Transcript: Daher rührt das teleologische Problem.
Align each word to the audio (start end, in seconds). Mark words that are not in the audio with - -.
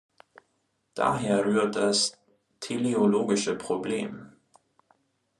Daher 0.95 1.45
rührt 1.45 1.75
das 1.75 2.17
teleologische 2.59 3.53
Problem. 3.55 4.33